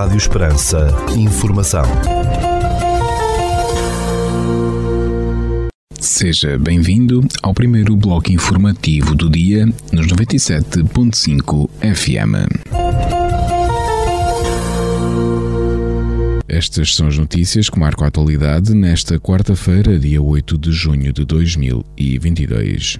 [0.00, 0.88] Rádio Esperança.
[1.14, 1.84] Informação.
[6.00, 12.48] Seja bem-vindo ao primeiro bloco informativo do dia nos 97.5 FM.
[16.48, 21.26] Estas são as notícias que marcam a atualidade nesta quarta-feira, dia 8 de junho de
[21.26, 22.98] 2022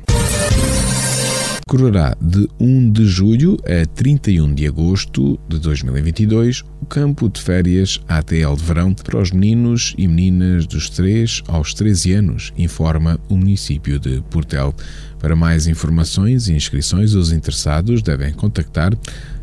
[1.70, 8.00] decorrerá de 1 de julho a 31 de agosto de 2022 o campo de férias
[8.08, 13.36] ATL de verão para os meninos e meninas dos 3 aos 13 anos, informa o
[13.36, 14.74] município de Portel.
[15.20, 18.92] Para mais informações e inscrições, os interessados devem contactar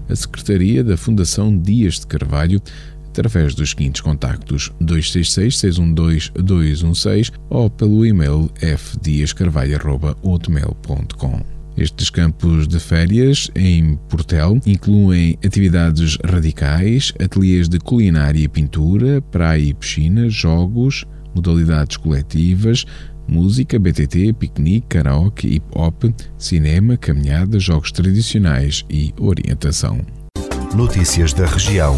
[0.10, 2.62] a Secretaria da Fundação Dias de Carvalho
[3.08, 11.57] através dos seguintes contactos 266 612 216 ou pelo e-mail fdiascarvalho.hotmail.com.
[11.78, 19.62] Estes campos de férias em Portel incluem atividades radicais, ateliês de culinária e pintura, praia
[19.62, 22.84] e piscina, jogos, modalidades coletivas,
[23.28, 30.02] música, BTT, piquenique, karaoke, hip-hop, cinema, caminhada, jogos tradicionais e orientação.
[30.74, 31.96] Notícias da região.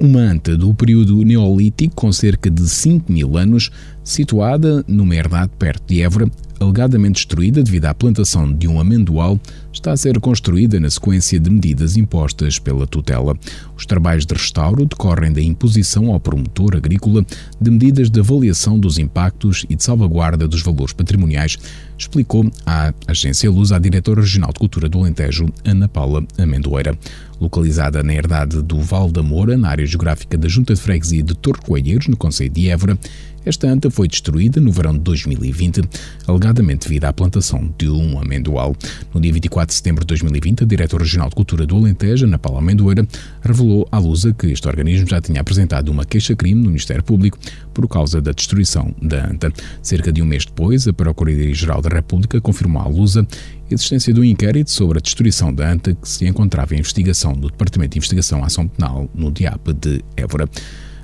[0.00, 3.70] Uma anta do período neolítico com cerca de 5 mil anos
[4.04, 6.30] situada numa herdade perto de Évora,
[6.60, 9.38] alegadamente destruída devido à plantação de um amendoal,
[9.72, 13.36] está a ser construída na sequência de medidas impostas pela tutela.
[13.76, 17.24] Os trabalhos de restauro decorrem da imposição ao promotor agrícola
[17.60, 21.56] de medidas de avaliação dos impactos e de salvaguarda dos valores patrimoniais,
[21.96, 26.96] explicou à Agência Luz a diretora regional de Cultura do Alentejo, Ana Paula Amendoeira.
[27.40, 31.36] Localizada na herdade do Val da Moura, na área geográfica da Junta de Freguesia de
[31.36, 32.98] Torre Coelheiros, no Conselho de Évora,
[33.48, 35.82] esta anta foi destruída no verão de 2020,
[36.26, 38.76] alegadamente devido à plantação de um amendoal.
[39.14, 42.38] No dia 24 de setembro de 2020, a Diretora Regional de Cultura do Alentejo, Ana
[42.38, 43.06] Paula Amendoeira,
[43.40, 47.38] revelou à Lusa que este organismo já tinha apresentado uma queixa-crime no Ministério Público
[47.72, 49.50] por causa da destruição da anta.
[49.82, 53.26] Cerca de um mês depois, a Procuradoria-Geral da República confirmou à Lusa
[53.70, 57.32] a existência de um inquérito sobre a destruição da anta que se encontrava em investigação
[57.32, 60.48] do Departamento de Investigação Ação Penal no DIAP de Évora.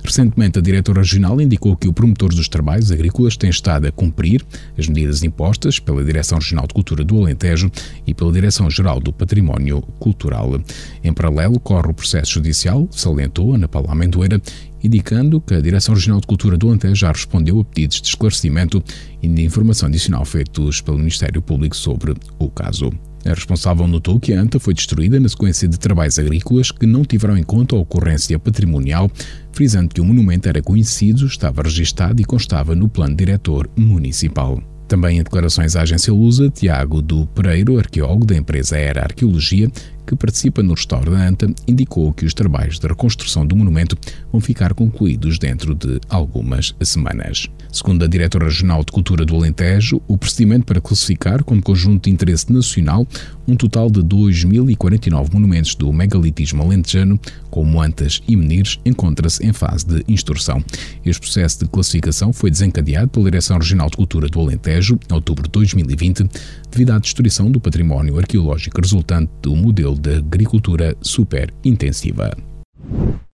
[0.05, 4.45] Recentemente, a diretora regional indicou que o promotor dos trabalhos agrícolas tem estado a cumprir
[4.77, 7.71] as medidas impostas pela Direção Regional de Cultura do Alentejo
[8.05, 10.61] e pela Direção-Geral do Património Cultural.
[11.03, 14.39] Em paralelo, corre o processo judicial, salientou Ana Paula Amendoeira,
[14.83, 18.83] indicando que a Direção Regional de Cultura do Alentejo já respondeu a pedidos de esclarecimento
[19.23, 22.91] e de informação adicional feitos pelo Ministério Público sobre o caso.
[23.25, 27.03] A responsável notou que a anta foi destruída na sequência de trabalhos agrícolas que não
[27.03, 29.09] tiveram em conta a ocorrência patrimonial,
[29.51, 34.61] frisando que o monumento era conhecido, estava registado e constava no plano diretor municipal.
[34.87, 39.71] Também em declarações à agência Lusa, Tiago do Pereiro, arqueólogo da empresa Era Arqueologia,
[40.05, 43.97] que participa no restauro da Anta, indicou que os trabalhos de reconstrução do monumento
[44.31, 47.49] vão ficar concluídos dentro de algumas semanas.
[47.71, 52.11] Segundo a Diretora Regional de Cultura do Alentejo, o procedimento para classificar como conjunto de
[52.11, 53.07] interesse nacional
[53.47, 59.85] um total de 2.049 monumentos do megalitismo alentejano, como Antas e Menires, encontra-se em fase
[59.85, 60.63] de instrução.
[61.05, 65.43] Este processo de classificação foi desencadeado pela Direção Regional de Cultura do Alentejo, em outubro
[65.43, 66.29] de 2020,
[66.75, 72.35] devido à destruição do património arqueológico resultante do modelo de agricultura super intensiva.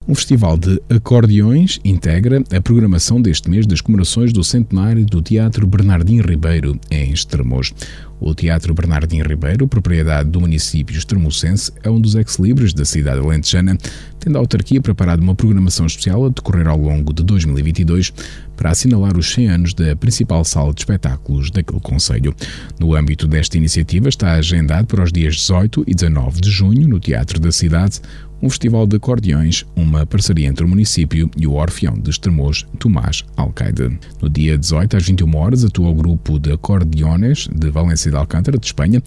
[0.09, 5.67] Um festival de acordeões integra a programação deste mês das comemorações do centenário do Teatro
[5.67, 7.75] Bernardim Ribeiro, em Estremoz.
[8.21, 13.77] O Teatro Bernardim Ribeiro, propriedade do município extremocense, é um dos ex-libres da cidade alentejana,
[14.19, 18.15] tendo a autarquia preparado uma programação especial a decorrer ao longo de 2022
[18.56, 22.34] para assinalar os 100 anos da principal sala de espetáculos daquele Conselho.
[22.81, 26.99] No âmbito desta iniciativa está agendado para os dias 18 e 19 de junho, no
[26.99, 28.00] Teatro da Cidade,
[28.43, 33.25] um festival de acordeões, uma parceria entre o município e o Orfeão de Estremoz, Tomás
[33.37, 33.99] Alcaide.
[34.21, 38.59] No dia 18 às 21 horas atua o grupo de acordeones de Valência de Alcântara,
[38.59, 39.03] de Espanha,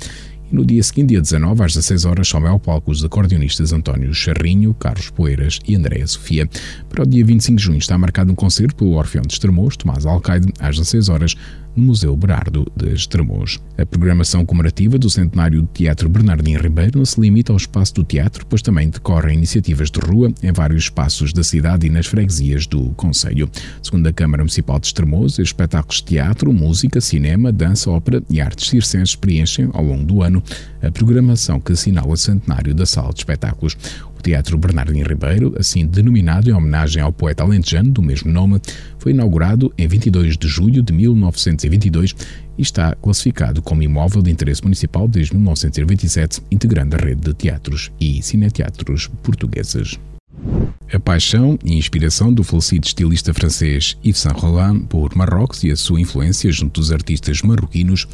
[0.51, 4.13] e no dia seguinte, dia 19, às 16 horas, sobe ao palco os acordeonistas António
[4.13, 6.49] Charrinho, Carlos Poeiras e Andréa Sofia.
[6.89, 10.05] Para o dia 25 de junho está marcado um concerto pelo Orfeão de Estremoz, Tomás
[10.05, 11.35] Alcaide, às 16 horas,
[11.75, 13.59] no Museu Berardo de Estremoz.
[13.77, 18.03] A programação comemorativa do centenário do Teatro Bernardim Ribeiro não se limita ao espaço do
[18.03, 22.67] teatro, pois também decorrem iniciativas de rua em vários espaços da cidade e nas freguesias
[22.67, 23.49] do Conselho.
[23.81, 28.69] Segundo a Câmara Municipal de Estremoz, espetáculos de teatro, música, cinema, dança, ópera e artes
[28.69, 30.43] circenses preenchem, ao longo do ano,
[30.81, 33.77] a programação que assinala o centenário da sala de espetáculos.
[34.19, 38.59] O Teatro Bernardino Ribeiro, assim denominado em homenagem ao poeta alentejano do mesmo nome,
[38.97, 42.13] foi inaugurado em 22 de julho de 1922
[42.57, 47.91] e está classificado como imóvel de interesse municipal desde 1927, integrando a rede de teatros
[47.97, 49.97] e cineteatros portugueses.
[50.91, 55.77] A paixão e inspiração do falecido estilista francês Yves Saint Laurent por Marrocos e a
[55.77, 58.05] sua influência junto dos artistas marroquinos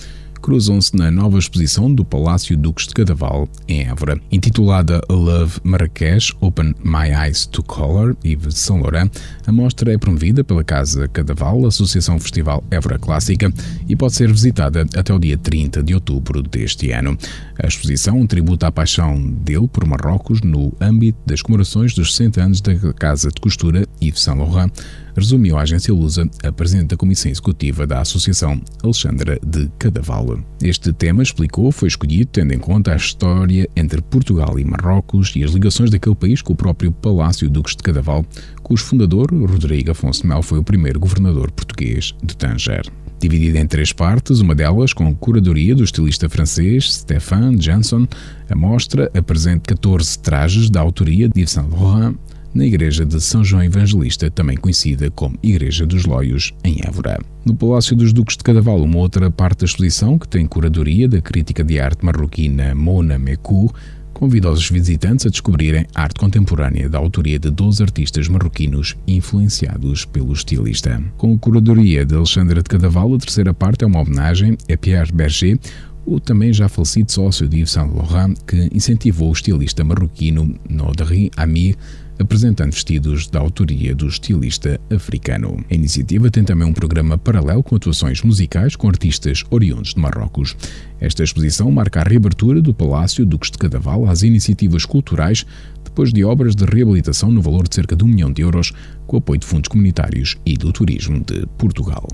[0.46, 4.22] cruzam-se na nova exposição do Palácio Duques de Cadaval, em Évora.
[4.32, 9.10] Intitulada Love Marrakech Open My Eyes to Color, Yves Saint Laurent,
[9.48, 13.52] a mostra é promovida pela Casa Cadaval, Associação Festival Évora Clássica,
[13.90, 17.18] e pode ser visitada até o dia 30 de outubro deste ano.
[17.58, 22.62] A exposição tributa a paixão dele por Marrocos no âmbito das comemorações dos 60 anos
[22.62, 24.72] da Casa de Costura Yves Saint Laurent,
[25.16, 30.40] resumiu a agência Lusa a presidente da comissão executiva da associação, Alexandra de Cadaval.
[30.62, 35.44] Este tema, explicou, foi escolhido tendo em conta a história entre Portugal e Marrocos e
[35.44, 38.26] as ligações daquele país com o próprio Palácio Duques de Cadaval,
[38.62, 43.92] cujo fundador, Rodrigo Afonso Mel, foi o primeiro governador português de Tanger dividida em três
[43.92, 48.08] partes, uma delas com curadoria do estilista francês Stéphane Janson.
[48.50, 52.16] A mostra apresenta 14 trajes da autoria de Yves Saint Laurent
[52.56, 57.20] na Igreja de São João Evangelista, também conhecida como Igreja dos Loios, em Évora.
[57.46, 61.22] No Palácio dos Duques de Cadaval, uma outra parte da exposição, que tem curadoria da
[61.22, 63.76] crítica de arte marroquina Mona Mekou,
[64.14, 70.32] convida os visitantes a descobrirem arte contemporânea da autoria de 12 artistas marroquinos influenciados pelo
[70.32, 71.04] estilista.
[71.18, 75.12] Com a curadoria de Alexandra de Cadaval, a terceira parte é uma homenagem a Pierre
[75.12, 75.60] Berger,
[76.06, 81.30] o também já falecido sócio de Yves Saint Laurent, que incentivou o estilista marroquino Nodri
[81.36, 81.76] Amir
[82.20, 85.64] apresentando vestidos da autoria do estilista africano.
[85.70, 90.56] A iniciativa tem também um programa paralelo com atuações musicais com artistas oriundos de Marrocos.
[91.00, 95.46] Esta exposição marca a reabertura do Palácio Duques de Cadaval às iniciativas culturais
[95.84, 98.74] depois de obras de reabilitação no valor de cerca de um milhão de euros,
[99.08, 102.08] com apoio de fundos comunitários e do turismo de Portugal.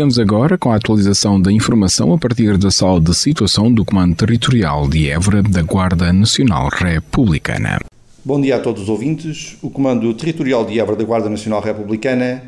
[0.00, 4.14] Ficamos agora com a atualização da informação a partir da sala de situação do Comando
[4.14, 7.80] Territorial de Évora da Guarda Nacional Republicana.
[8.24, 9.58] Bom dia a todos os ouvintes.
[9.60, 12.42] O Comando Territorial de Évora da Guarda Nacional Republicana,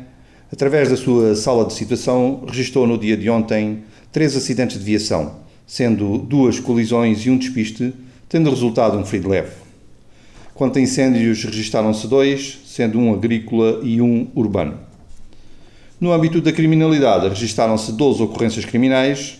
[0.51, 5.35] através da sua sala de situação, registrou no dia de ontem três acidentes de viação,
[5.67, 7.93] sendo duas colisões e um despiste,
[8.27, 9.51] tendo resultado um ferido leve.
[10.55, 14.91] Quanto a incêndios, registaram-se dois, sendo um agrícola e um urbano.
[16.03, 19.39] No âmbito da criminalidade, registaram-se 12 ocorrências criminais,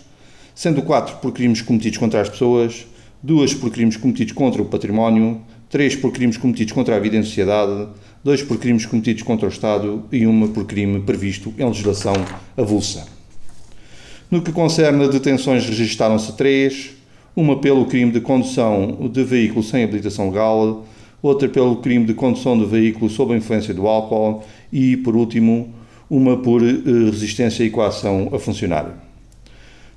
[0.56, 2.88] sendo 4 por crimes cometidos contra as pessoas,
[3.22, 7.24] 2 por crimes cometidos contra o património, 3 por crimes cometidos contra a vida em
[7.24, 7.90] sociedade,
[8.24, 12.14] 2 por crimes cometidos contra o Estado e 1 por crime previsto em legislação
[12.56, 13.08] avulsa.
[14.32, 16.92] No que concerne a detenções, registaram-se 3,
[17.36, 20.86] uma pelo crime de condução de veículo sem habilitação legal,
[21.22, 25.83] outra pelo crime de condução de veículo sob a influência do álcool e, por último,
[26.10, 26.76] uma por eh,
[27.10, 28.94] resistência e coação a funcionário.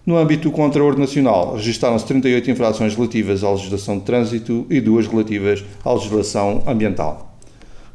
[0.06, 4.81] No âmbito contra a ordem nacional, registaram-se 38 infrações relativas à legislação de trânsito e
[4.81, 7.37] duas relativas à legislação ambiental.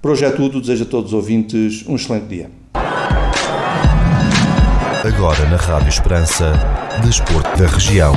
[0.01, 2.51] Por hoje é tudo, desejo a todos os ouvintes um excelente dia.
[5.03, 6.53] Agora na Rádio Esperança,
[7.03, 8.13] Desporto da Região.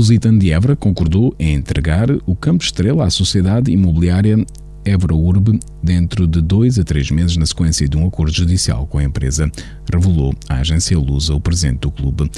[0.00, 4.42] Lusitano de Évora concordou em entregar o Campo Estrela à Sociedade Imobiliária
[4.82, 8.96] Évora Urbe dentro de dois a três meses na sequência de um acordo judicial com
[8.96, 9.52] a empresa,
[9.92, 12.30] revelou a agência Lusa o presidente do clube.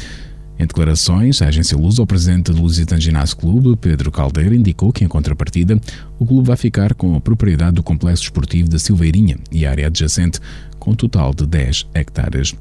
[0.58, 5.04] Em declarações, a agência Lusa, o presidente do Lusitano Ginásio Clube, Pedro Caldeira, indicou que,
[5.04, 5.80] em contrapartida,
[6.18, 9.86] o clube vai ficar com a propriedade do complexo esportivo da Silveirinha e a área
[9.86, 10.40] adjacente,
[10.80, 12.56] com um total de 10 hectares.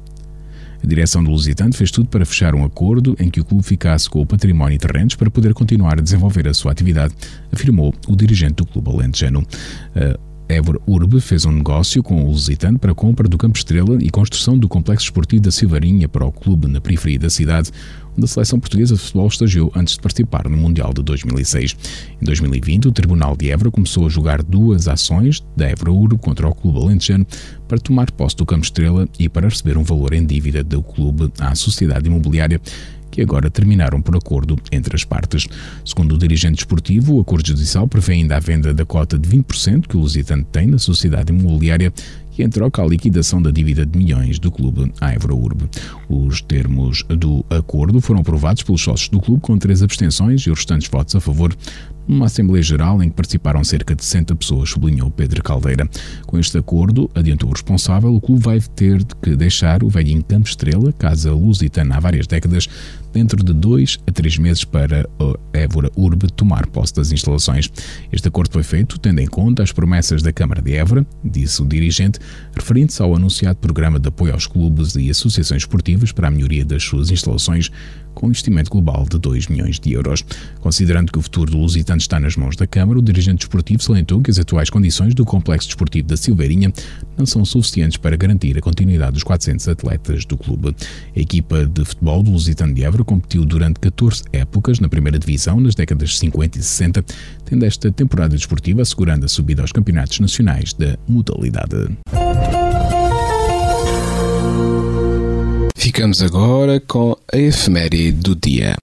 [0.82, 4.10] A direção do Lusitano fez tudo para fechar um acordo em que o clube ficasse
[4.10, 7.14] com o património e terrenos para poder continuar a desenvolver a sua atividade,
[7.52, 9.40] afirmou o dirigente do clube alentejano.
[9.94, 13.96] Uh, Évora Urbe fez um negócio com o Lusitano para a compra do Campo Estrela
[14.02, 17.70] e construção do complexo esportivo da Silvarinha para o clube na periferia da cidade,
[18.12, 21.76] onde a seleção portuguesa de futebol estagiou antes de participar no Mundial de 2006.
[22.20, 26.48] Em 2020, o Tribunal de Évora começou a julgar duas ações da Évora Urbe contra
[26.48, 27.26] o clube alentejano
[27.66, 31.32] para tomar posse do Campo Estrela e para receber um valor em dívida do clube
[31.38, 32.60] à sociedade imobiliária
[33.12, 35.46] que agora terminaram por acordo entre as partes.
[35.84, 39.86] Segundo o dirigente esportivo, o acordo judicial prevê ainda a venda da cota de 20%
[39.86, 41.92] que o Lusitano tem na sociedade imobiliária
[42.36, 45.68] e em troca a liquidação da dívida de milhões do clube à Eurourb.
[46.08, 50.58] Os termos do acordo foram aprovados pelos sócios do clube com três abstenções e os
[50.58, 51.54] restantes votos a favor
[52.06, 55.88] numa Assembleia Geral em que participaram cerca de 60 pessoas, sublinhou Pedro Caldeira.
[56.26, 60.48] Com este acordo, adiantou o responsável, o clube vai ter que deixar o velhinho Campo
[60.48, 62.68] Estrela, casa lusitana há várias décadas,
[63.12, 67.70] dentro de dois a três meses para a Évora Urbe tomar posse das instalações.
[68.12, 71.66] Este acordo foi feito tendo em conta as promessas da Câmara de Évora, disse o
[71.66, 72.18] dirigente,
[72.54, 76.82] referindo-se ao anunciado programa de apoio aos clubes e associações esportivas para a melhoria das
[76.82, 77.70] suas instalações
[78.14, 80.24] com um investimento global de 2 milhões de euros.
[80.60, 84.20] Considerando que o futuro do Lusitano está nas mãos da Câmara, o dirigente desportivo salientou
[84.20, 86.72] que as atuais condições do complexo desportivo da Silveirinha
[87.26, 90.74] são suficientes para garantir a continuidade dos 400 atletas do clube.
[91.16, 95.60] A equipa de futebol do Lusitano de Évora competiu durante 14 épocas na primeira divisão
[95.60, 97.04] nas décadas 50 e 60,
[97.44, 101.96] tendo esta temporada desportiva assegurando a subida aos campeonatos nacionais da modalidade.
[105.76, 108.76] Ficamos agora com a efeméride do dia.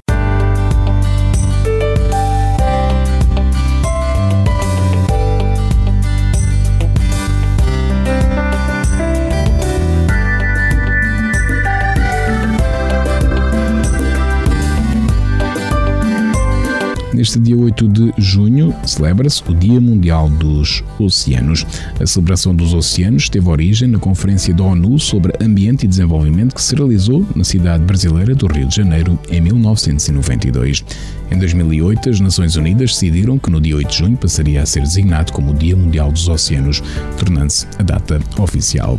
[17.19, 21.65] Neste dia 8 de junho celebra-se o Dia Mundial dos Oceanos.
[21.99, 26.61] A celebração dos oceanos teve origem na Conferência da ONU sobre Ambiente e Desenvolvimento que
[26.61, 30.85] se realizou na cidade brasileira do Rio de Janeiro em 1992.
[31.31, 34.81] Em 2008, as Nações Unidas decidiram que no dia 8 de junho passaria a ser
[34.81, 36.81] designado como o Dia Mundial dos Oceanos,
[37.17, 38.97] tornando-se a data oficial.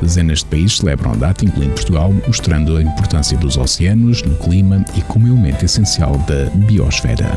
[0.00, 4.84] Dezenas de países celebram a data, incluindo Portugal, mostrando a importância dos oceanos no clima
[4.96, 7.36] e como elemento essencial da biosfera.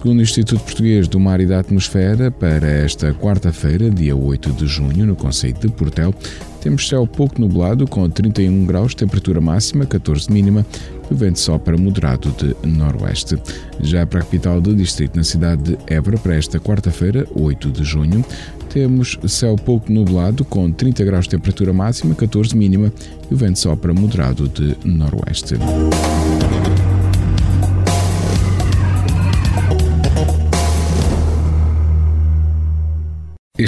[0.00, 4.66] Segundo o Instituto Português do Mar e da Atmosfera, para esta quarta-feira, dia 8 de
[4.66, 6.14] junho, no Conceito de Portel,
[6.62, 10.64] temos céu pouco nublado com 31 graus, temperatura máxima, 14 mínima,
[11.10, 13.36] e o vento sopra moderado de noroeste.
[13.78, 17.84] Já para a capital do distrito, na cidade de Évora, para esta quarta-feira, 8 de
[17.84, 18.24] junho,
[18.70, 22.90] temos céu pouco nublado com 30 graus temperatura máxima, 14 mínima,
[23.30, 25.56] e o vento sopra moderado de noroeste.